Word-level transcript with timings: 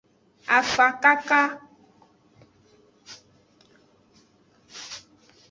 Afakaka. 0.59 1.41